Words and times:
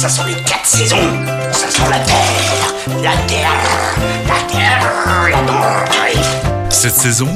Ça 0.00 0.08
sont 0.08 0.24
les 0.24 0.32
quatre 0.32 0.64
saisons. 0.64 0.96
Ça 1.52 1.68
sent 1.68 1.82
la 1.90 1.98
terre, 1.98 2.74
la 3.02 3.16
terre, 3.26 3.52
la 4.26 4.50
terre, 4.50 4.80
la 5.28 5.42
terre. 5.46 6.70
Cette 6.70 6.94
saison, 6.94 7.28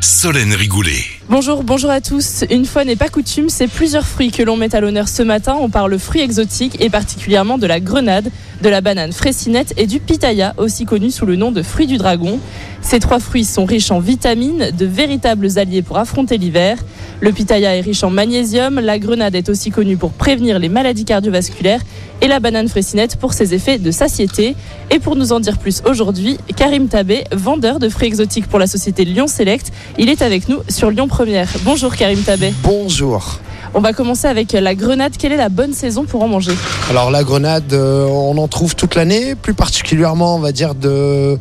Solène 0.00 0.52
Rigoulet. 0.52 1.02
Bonjour, 1.28 1.64
bonjour 1.64 1.90
à 1.90 2.00
tous. 2.00 2.44
Une 2.48 2.64
fois 2.64 2.84
n'est 2.84 2.94
pas 2.94 3.08
coutume, 3.08 3.48
c'est 3.48 3.66
plusieurs 3.66 4.06
fruits 4.06 4.30
que 4.30 4.44
l'on 4.44 4.56
met 4.56 4.72
à 4.72 4.80
l'honneur 4.80 5.08
ce 5.08 5.24
matin. 5.24 5.56
On 5.58 5.68
parle 5.68 5.98
fruits 5.98 6.20
exotiques 6.20 6.80
et 6.80 6.90
particulièrement 6.90 7.58
de 7.58 7.66
la 7.66 7.80
grenade, 7.80 8.30
de 8.62 8.68
la 8.68 8.80
banane 8.80 9.12
fraisinette 9.12 9.74
et 9.76 9.88
du 9.88 9.98
pitaya, 9.98 10.54
aussi 10.58 10.84
connu 10.84 11.10
sous 11.10 11.26
le 11.26 11.34
nom 11.34 11.50
de 11.50 11.62
fruit 11.62 11.88
du 11.88 11.96
dragon. 11.96 12.38
Ces 12.82 13.00
trois 13.00 13.18
fruits 13.18 13.44
sont 13.44 13.64
riches 13.64 13.90
en 13.90 13.98
vitamines, 13.98 14.70
de 14.70 14.86
véritables 14.86 15.58
alliés 15.58 15.82
pour 15.82 15.98
affronter 15.98 16.38
l'hiver. 16.38 16.78
Le 17.20 17.32
pitaya 17.32 17.76
est 17.76 17.80
riche 17.80 18.02
en 18.02 18.10
magnésium, 18.10 18.80
la 18.80 18.98
grenade 18.98 19.34
est 19.34 19.48
aussi 19.48 19.70
connue 19.70 19.96
pour 19.96 20.10
prévenir 20.10 20.58
les 20.58 20.68
maladies 20.68 21.04
cardiovasculaires 21.04 21.80
et 22.20 22.28
la 22.28 22.40
banane 22.40 22.68
fraisinette 22.68 23.16
pour 23.16 23.32
ses 23.32 23.54
effets 23.54 23.78
de 23.78 23.90
satiété. 23.90 24.56
Et 24.90 24.98
pour 24.98 25.16
nous 25.16 25.32
en 25.32 25.40
dire 25.40 25.58
plus 25.58 25.82
aujourd'hui, 25.86 26.38
Karim 26.56 26.88
Tabé, 26.88 27.24
vendeur 27.32 27.78
de 27.78 27.88
fruits 27.88 28.08
exotiques 28.08 28.48
pour 28.48 28.58
la 28.58 28.66
société 28.66 29.04
Lyon 29.04 29.26
Select, 29.26 29.72
il 29.98 30.08
est 30.08 30.22
avec 30.22 30.48
nous 30.48 30.58
sur 30.68 30.90
Lyon 30.90 31.08
Première. 31.08 31.48
Bonjour 31.62 31.94
Karim 31.96 32.20
Tabé. 32.20 32.52
Bonjour. 32.62 33.38
On 33.76 33.80
va 33.80 33.92
commencer 33.92 34.28
avec 34.28 34.52
la 34.52 34.74
grenade. 34.74 35.14
Quelle 35.18 35.32
est 35.32 35.36
la 35.36 35.48
bonne 35.48 35.72
saison 35.72 36.04
pour 36.04 36.22
en 36.22 36.28
manger? 36.28 36.52
Alors 36.90 37.10
la 37.10 37.24
grenade, 37.24 37.72
euh, 37.72 38.06
on 38.06 38.38
en 38.38 38.46
trouve 38.48 38.76
toute 38.76 38.94
l'année, 38.94 39.34
plus 39.34 39.54
particulièrement 39.54 40.36
on 40.36 40.40
va 40.40 40.52
dire 40.52 40.74
de 40.74 41.38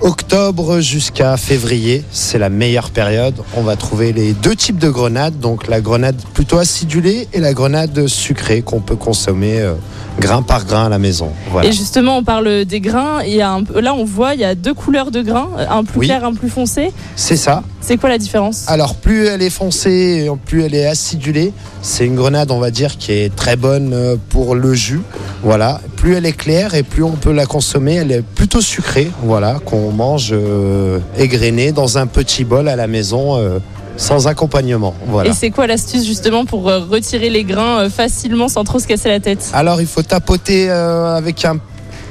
octobre 0.00 0.80
jusqu'à 0.80 1.36
février. 1.36 2.04
C'est 2.10 2.38
la 2.38 2.48
meilleure 2.48 2.90
période. 2.90 3.34
On 3.56 3.62
va 3.62 3.76
trouver 3.76 4.12
les 4.12 4.32
deux 4.32 4.54
types 4.56 4.78
de 4.78 4.88
grenades, 4.90 5.38
donc 5.38 5.68
la 5.68 5.80
grenade 5.80 6.16
plutôt 6.34 6.58
acidulée 6.58 7.28
et 7.32 7.40
la 7.40 7.52
grenade 7.54 8.06
sucrée 8.06 8.62
qu'on 8.62 8.80
peut 8.80 8.96
consommer 8.96 9.60
euh, 9.60 9.74
grain 10.20 10.42
par 10.42 10.64
grain 10.64 10.86
à 10.86 10.88
la 10.88 10.98
maison. 10.98 11.30
Voilà. 11.50 11.68
Et 11.68 11.72
justement, 11.72 12.18
on 12.18 12.24
parle 12.24 12.64
des 12.64 12.80
grains. 12.80 13.22
Il 13.26 13.34
y 13.34 13.42
a 13.42 13.52
un 13.52 13.62
là, 13.80 13.94
on 13.94 14.04
voit, 14.04 14.34
il 14.34 14.40
y 14.40 14.44
a 14.44 14.54
deux 14.54 14.74
couleurs 14.74 15.10
de 15.10 15.22
grains, 15.22 15.48
un 15.68 15.84
plus 15.84 16.00
Oui. 16.00 16.06
clair, 16.06 16.24
un 16.24 16.34
plus 16.34 16.50
foncé. 16.50 16.92
C'est 17.16 17.36
ça. 17.36 17.62
C'est 17.80 17.96
quoi 17.96 18.08
la 18.08 18.18
différence? 18.18 18.64
Alors 18.68 18.96
plus 18.96 19.26
elle 19.26 19.42
est 19.42 19.50
foncée, 19.50 20.26
et 20.26 20.30
plus 20.44 20.62
elle 20.62 20.74
est 20.74 20.86
acidulée. 20.86 21.52
C'est 21.82 22.04
une 22.06 22.16
grenade, 22.16 22.50
on 22.50 22.58
va 22.58 22.70
dire, 22.70 22.98
qui 22.98 23.12
est 23.12 23.34
très 23.34 23.56
bonne 23.56 23.92
euh, 23.94 24.16
pour 24.28 24.54
le 24.54 24.74
jus. 24.74 25.00
Voilà. 25.42 25.80
Plus 26.00 26.14
elle 26.14 26.26
est 26.26 26.32
claire 26.32 26.74
et 26.74 26.82
plus 26.82 27.02
on 27.02 27.12
peut 27.12 27.32
la 27.32 27.46
consommer. 27.46 27.96
Elle 27.96 28.12
est 28.12 28.22
plutôt 28.22 28.60
sucrée. 28.60 29.10
Voilà, 29.22 29.58
qu'on 29.64 29.90
mange 29.90 30.30
euh, 30.32 31.00
égrenée 31.16 31.72
dans 31.72 31.98
un 31.98 32.06
petit 32.06 32.44
bol 32.44 32.68
à 32.68 32.76
la 32.76 32.86
maison. 32.86 33.36
euh, 33.36 33.58
sans 34.00 34.28
accompagnement. 34.28 34.94
Voilà. 35.08 35.30
Et 35.30 35.32
c'est 35.32 35.50
quoi 35.50 35.66
l'astuce 35.66 36.06
justement 36.06 36.44
pour 36.44 36.68
euh, 36.68 36.78
retirer 36.88 37.30
les 37.30 37.42
grains 37.42 37.80
euh, 37.80 37.90
facilement 37.90 38.46
sans 38.46 38.62
trop 38.62 38.78
se 38.78 38.86
casser 38.86 39.08
la 39.08 39.18
tête? 39.18 39.50
Alors 39.52 39.80
il 39.80 39.88
faut 39.88 40.04
tapoter 40.04 40.70
avec 40.70 41.44
un, 41.44 41.58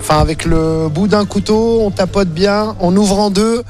enfin 0.02 0.20
avec 0.20 0.44
le 0.44 0.90
bout 0.90 1.08
d'un 1.08 1.24
couteau. 1.24 1.80
On 1.82 1.90
tapote 1.90 2.28
bien, 2.28 2.76
on 2.82 2.94
ouvre 2.98 3.18
en 3.20 3.30
deux. 3.30 3.64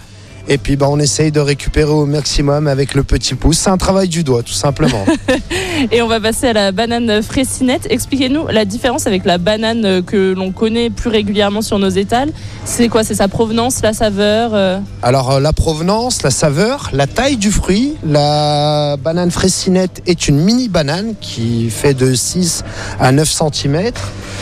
Et 0.50 0.58
puis 0.58 0.76
bah, 0.76 0.88
on 0.90 1.00
essaye 1.00 1.32
de 1.32 1.40
récupérer 1.40 1.92
au 1.92 2.06
maximum 2.06 2.68
avec 2.68 2.94
le 2.94 3.04
petit 3.04 3.36
pouce. 3.36 3.58
C'est 3.58 3.70
un 3.70 3.78
travail 3.78 4.08
du 4.08 4.24
doigt, 4.24 4.44
tout 4.44 4.54
simplement. 4.54 5.06
Et 5.92 6.02
on 6.02 6.08
va 6.08 6.20
passer 6.20 6.48
à 6.48 6.54
la 6.54 6.72
banane 6.72 7.22
fraisinette. 7.22 7.88
Expliquez-nous 7.90 8.48
la 8.48 8.66
différence 8.66 9.08
avec 9.08 9.26
la 9.26 9.38
banane 9.38 10.02
que 10.04 10.34
l'on 10.34 10.52
connaît 10.52 10.90
plus 10.90 11.10
régulièrement 11.10 11.62
sur 11.62 11.80
nos 11.80 11.90
étals. 11.90 12.32
C'est 12.66 12.88
quoi? 12.88 13.04
C'est 13.04 13.16
sa 13.16 13.28
provenance, 13.28 13.82
la 13.82 13.94
saveur 13.94 14.52
euh? 14.54 14.80
Alors 15.02 15.32
euh, 15.32 15.40
la 15.40 15.54
provenance, 15.54 16.24
la 16.24 16.32
saveur, 16.32 16.90
la 16.94 17.08
taille 17.08 17.38
du 17.38 17.52
fruit. 17.52 17.96
La 18.06 18.96
banane 18.98 19.32
fraisinette 19.32 20.02
est 20.06 20.28
une 20.28 20.40
mini 20.40 20.70
banane 20.70 21.14
qui 21.20 21.70
fait 21.70 21.94
de 21.94 22.14
6 22.14 22.64
à 23.00 23.12
9 23.12 23.30
cm. 23.30 23.92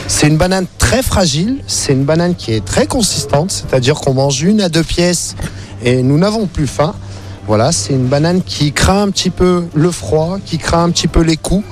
C'est 0.07 0.27
une 0.27 0.37
banane 0.37 0.67
très 0.77 1.01
fragile, 1.01 1.57
c'est 1.65 1.93
une 1.93 2.03
banane 2.03 2.35
qui 2.35 2.53
est 2.53 2.63
très 2.63 2.85
consistante, 2.85 3.51
c'est-à-dire 3.51 3.95
qu'on 3.95 4.13
mange 4.13 4.43
une 4.43 4.61
à 4.61 4.69
deux 4.69 4.83
pièces 4.83 5.35
et 5.85 6.03
nous 6.03 6.17
n'avons 6.17 6.47
plus 6.47 6.67
faim. 6.67 6.93
Voilà, 7.47 7.71
c'est 7.71 7.93
une 7.93 8.07
banane 8.07 8.41
qui 8.41 8.73
craint 8.73 9.03
un 9.03 9.11
petit 9.11 9.29
peu 9.29 9.65
le 9.75 9.91
froid, 9.91 10.39
qui 10.43 10.57
craint 10.57 10.83
un 10.83 10.89
petit 10.89 11.07
peu 11.07 11.21
les 11.21 11.37
coups. 11.37 11.63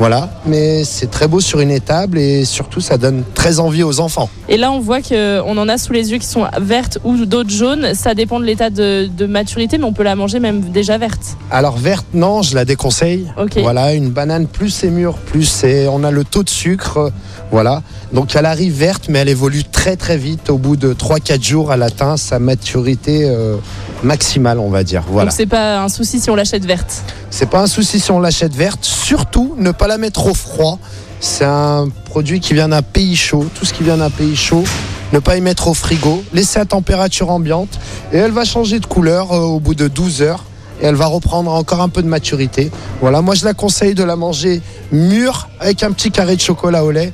Voilà, 0.00 0.30
mais 0.46 0.82
c'est 0.84 1.10
très 1.10 1.28
beau 1.28 1.40
sur 1.40 1.60
une 1.60 1.70
étable 1.70 2.18
et 2.18 2.46
surtout 2.46 2.80
ça 2.80 2.96
donne 2.96 3.22
très 3.34 3.60
envie 3.60 3.82
aux 3.82 4.00
enfants. 4.00 4.30
Et 4.48 4.56
là, 4.56 4.72
on 4.72 4.80
voit 4.80 5.02
qu'on 5.02 5.58
en 5.58 5.68
a 5.68 5.76
sous 5.76 5.92
les 5.92 6.10
yeux 6.10 6.16
qui 6.16 6.26
sont 6.26 6.46
vertes 6.58 6.96
ou 7.04 7.26
d'autres 7.26 7.50
jaunes. 7.50 7.92
Ça 7.92 8.14
dépend 8.14 8.40
de 8.40 8.46
l'état 8.46 8.70
de, 8.70 9.10
de 9.14 9.26
maturité, 9.26 9.76
mais 9.76 9.84
on 9.84 9.92
peut 9.92 10.02
la 10.02 10.16
manger 10.16 10.40
même 10.40 10.60
déjà 10.70 10.96
verte. 10.96 11.36
Alors 11.50 11.76
verte, 11.76 12.06
non, 12.14 12.40
je 12.40 12.54
la 12.54 12.64
déconseille. 12.64 13.30
Voilà, 13.60 13.92
une 13.92 14.08
banane, 14.08 14.46
plus 14.46 14.70
c'est 14.70 14.88
mûr, 14.88 15.18
plus 15.18 15.44
c'est, 15.44 15.86
on 15.86 16.02
a 16.02 16.10
le 16.10 16.24
taux 16.24 16.44
de 16.44 16.48
sucre. 16.48 16.96
euh, 16.96 17.10
Voilà. 17.50 17.82
Donc 18.14 18.34
elle 18.34 18.46
arrive 18.46 18.72
verte, 18.72 19.04
mais 19.10 19.18
elle 19.18 19.28
évolue 19.28 19.64
très 19.64 19.96
très 19.96 20.16
vite. 20.16 20.48
Au 20.48 20.56
bout 20.56 20.76
de 20.76 20.94
3-4 20.94 21.44
jours, 21.46 21.74
elle 21.74 21.82
atteint 21.82 22.16
sa 22.16 22.38
maturité 22.38 23.28
euh, 23.28 23.56
maximale, 24.02 24.58
on 24.58 24.70
va 24.70 24.84
dire. 24.84 25.04
Voilà. 25.08 25.30
Donc 25.30 25.36
c'est 25.36 25.46
pas 25.46 25.82
un 25.82 25.88
souci 25.88 26.20
si 26.20 26.30
on 26.30 26.34
l'achète 26.34 26.64
verte. 26.64 27.02
C'est 27.30 27.48
pas 27.48 27.60
un 27.60 27.66
souci 27.66 28.00
si 28.00 28.10
on 28.10 28.20
l'achète 28.20 28.54
verte. 28.54 28.84
Surtout, 28.84 29.54
ne 29.58 29.70
pas 29.70 29.86
la 29.86 29.98
mettre 29.98 30.26
au 30.26 30.34
froid. 30.34 30.78
C'est 31.20 31.44
un 31.44 31.88
produit 32.06 32.40
qui 32.40 32.54
vient 32.54 32.68
d'un 32.68 32.82
pays 32.82 33.16
chaud. 33.16 33.46
Tout 33.54 33.64
ce 33.64 33.72
qui 33.72 33.82
vient 33.82 33.98
d'un 33.98 34.10
pays 34.10 34.36
chaud, 34.36 34.64
ne 35.12 35.18
pas 35.18 35.36
y 35.36 35.40
mettre 35.40 35.68
au 35.68 35.74
frigo. 35.74 36.22
Laisser 36.32 36.58
à 36.58 36.64
température 36.64 37.30
ambiante. 37.30 37.78
Et 38.12 38.16
elle 38.16 38.32
va 38.32 38.44
changer 38.44 38.80
de 38.80 38.86
couleur 38.86 39.32
euh, 39.32 39.40
au 39.40 39.60
bout 39.60 39.74
de 39.74 39.88
12 39.88 40.22
heures. 40.22 40.44
Et 40.80 40.86
elle 40.86 40.94
va 40.94 41.06
reprendre 41.06 41.52
encore 41.52 41.82
un 41.82 41.90
peu 41.90 42.02
de 42.02 42.08
maturité. 42.08 42.70
Voilà, 43.02 43.20
moi 43.20 43.34
je 43.34 43.44
la 43.44 43.52
conseille 43.52 43.94
de 43.94 44.02
la 44.02 44.16
manger 44.16 44.62
mûre 44.92 45.50
avec 45.60 45.82
un 45.82 45.92
petit 45.92 46.10
carré 46.10 46.36
de 46.36 46.40
chocolat 46.40 46.84
au 46.84 46.90
lait. 46.90 47.12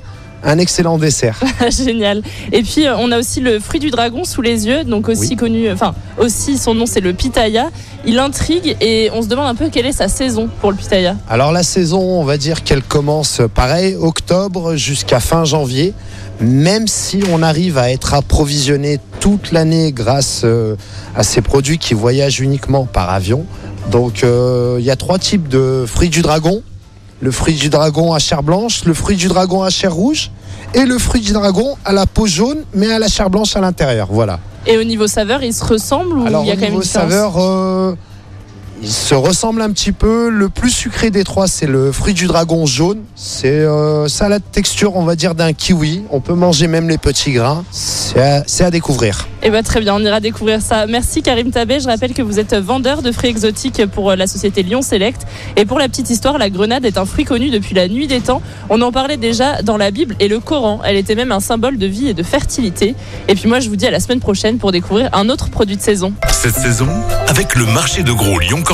Un 0.49 0.59
excellent 0.59 0.97
dessert. 0.97 1.41
Génial. 1.71 2.23
Et 2.53 2.63
puis 2.63 2.87
euh, 2.87 2.97
on 2.99 3.11
a 3.11 3.19
aussi 3.19 3.41
le 3.41 3.59
fruit 3.59 3.81
du 3.81 3.91
dragon 3.91 4.25
sous 4.25 4.41
les 4.43 4.67
yeux, 4.67 4.85
donc 4.85 5.09
aussi 5.09 5.31
Oui. 5.31 5.37
connu, 5.37 5.71
enfin 5.73 5.93
aussi 6.19 6.57
son 6.57 6.75
nom 6.75 6.87
c'est 6.87 7.01
le 7.01 7.13
pitaya. 7.13 7.69
Il 8.07 8.21
intrigue 8.21 8.77
et 8.81 9.11
on 9.13 9.23
se 9.23 9.27
demande 9.27 9.49
un 9.49 9.57
peu 9.57 9.69
quelle 9.69 9.87
est 9.87 9.93
sa 9.93 10.07
saison 10.07 10.49
pour 10.61 10.71
le 10.71 10.77
pitaya. 10.77 11.17
Alors 11.29 11.51
la 11.51 11.65
saison, 11.65 11.99
on 12.01 12.23
va 12.25 12.39
dire 12.39 12.63
qu'elle 12.63 12.83
commence 12.83 13.41
pareil, 13.53 13.97
octobre 13.97 14.77
jusqu'à 14.77 15.19
fin 15.19 15.45
janvier, 15.45 15.93
même 16.41 16.87
si 16.87 17.23
on 17.33 17.43
arrive 17.43 17.77
à 17.77 17.91
être 17.91 18.15
approvisionné 18.15 19.01
toute 19.19 19.51
l'année 19.51 19.91
grâce 19.91 20.43
euh, 20.45 20.77
à 21.17 21.25
ces 21.25 21.41
produits 21.43 21.79
qui 21.79 21.95
voyagent 21.95 22.39
uniquement 22.41 22.87
par 22.87 23.11
avion. 23.11 23.45
Donc 23.91 24.23
euh, 24.23 24.77
il 24.79 24.85
y 24.85 24.91
a 24.93 24.97
trois 24.97 25.19
types 25.19 25.49
de 25.49 25.85
fruits 25.89 26.09
du 26.11 26.23
dragon. 26.23 26.63
Le 27.21 27.31
fruit 27.31 27.55
du 27.55 27.71
dragon 27.71 28.13
à 28.13 28.19
chair 28.19 28.43
blanche, 28.43 28.85
le 28.85 28.95
fruit 28.95 29.17
du 29.17 29.29
dragon 29.29 29.63
à 29.63 29.71
chair 29.71 29.93
rouge 29.93 30.31
et 30.75 30.85
le 30.85 30.99
fruit 30.99 31.21
du 31.21 31.33
dragon 31.33 31.77
à 31.85 31.93
la 31.93 32.07
peau 32.07 32.27
jaune 32.27 32.59
mais 32.75 32.91
à 32.91 32.99
la 32.99 33.09
chair 33.09 33.31
blanche 33.31 33.57
à 33.57 33.61
l'intérieur. 33.61 34.09
Voilà. 34.11 34.39
Et 34.67 34.77
au 34.79 34.85
niveau 34.85 35.07
saveur, 35.07 35.43
il 35.43 35.55
se 35.55 35.65
ressemble 35.65 36.19
ou 36.19 36.27
Alors 36.27 36.43
il 36.43 36.49
y 36.49 36.51
a 36.51 36.57
quand 36.57 36.63
même 36.63 36.75
une 36.75 36.83
saveur, 36.83 37.35
euh, 37.39 37.95
ils 38.87 38.93
se 38.93 39.17
ressemblent 39.17 39.63
un 39.63 39.71
petit 39.73 39.91
peu. 39.91 40.29
Le 40.29 40.49
plus 40.49 40.71
sucré 40.71 41.11
des 41.11 41.25
trois, 41.25 41.49
c'est 41.49 41.67
le 41.67 41.91
fruit 41.91 42.15
du 42.15 42.29
dragon 42.29 42.67
jaune. 42.67 43.01
C'est 43.17 43.49
euh, 43.49 44.07
ça 44.07 44.27
a 44.27 44.29
la 44.29 44.39
texture, 44.39 44.95
on 44.95 45.03
va 45.03 45.17
dire, 45.17 45.35
d'un 45.35 45.53
kiwi. 45.53 46.05
On 46.11 46.21
peut 46.21 46.35
manger 46.35 46.69
même 46.69 46.89
les 46.89 46.97
petits 46.97 47.33
grains. 47.33 47.65
C'est 47.73 48.65
à, 48.65 48.71
découvrir. 48.71 49.27
Eh 49.43 49.51
ben 49.51 49.65
très 49.65 49.81
bien, 49.81 49.97
on 49.97 49.99
ira 49.99 50.21
découvrir 50.21 50.63
ça. 50.63 50.87
Merci 50.87 51.23
Karim 51.23 51.51
Tabé. 51.51 51.81
Je 51.81 51.89
rappelle 51.89 52.15
que 52.15 52.23
vous 52.23 52.39
êtes 52.39 52.55
vendeur 52.55 53.03
de 53.03 53.11
fruits 53.11 53.31
exotiques 53.31 53.85
pour 53.87 54.13
euh, 54.13 54.17
la 54.17 54.29
société 54.29 54.63
Lyon 54.63 54.83
Select. 54.83 55.27
Et 55.57 55.65
pour 55.65 55.81
la 55.81 55.89
petite 55.89 56.09
histoire, 56.09 56.39
la 56.39 56.49
grenade 56.49 56.85
est 56.85 56.97
un 56.97 57.07
fruit 57.07 57.25
connu 57.25 57.51
depuis 57.51 57.75
la 57.75 57.89
nuit 57.89 58.07
des 58.07 58.21
temps. 58.21 58.41
On 58.71 58.81
en 58.83 58.93
parlait 58.93 59.17
déjà 59.17 59.63
dans 59.63 59.77
la 59.77 59.91
Bible 59.91 60.15
et 60.21 60.29
le 60.29 60.39
Coran. 60.39 60.81
Elle 60.85 60.97
était 60.97 61.17
même 61.17 61.33
un 61.33 61.41
symbole 61.41 61.77
de 61.77 61.87
vie 61.87 62.07
et 62.07 62.15
de 62.15 62.23
fertilité. 62.23 62.95
Et 63.27 63.35
puis 63.35 63.49
moi, 63.49 63.59
je 63.59 63.69
vous 63.69 63.75
dis 63.75 63.87
à 63.89 63.91
la 63.91 63.99
semaine 63.99 64.21
prochaine 64.21 64.59
pour 64.59 64.71
découvrir 64.71 65.11
un 65.13 65.29
autre 65.29 65.51
produit 65.51 65.77
de 65.77 65.83
saison. 65.83 66.13
Cette 66.31 66.55
saison, 66.55 66.89
avec 67.27 67.57
le 67.57 67.67
marché 67.67 68.05
de 68.05 68.13
gros 68.13 68.39